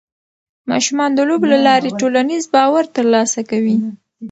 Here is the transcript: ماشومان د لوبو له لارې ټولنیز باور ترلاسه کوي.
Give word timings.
ماشومان 0.71 1.09
د 1.13 1.19
لوبو 1.29 1.45
له 1.53 1.59
لارې 1.67 1.97
ټولنیز 2.01 2.43
باور 2.53 2.85
ترلاسه 2.97 3.41
کوي. 3.51 3.77